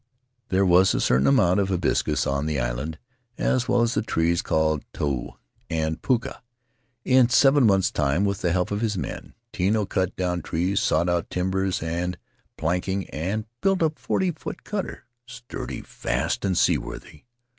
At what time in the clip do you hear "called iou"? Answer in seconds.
4.41-5.33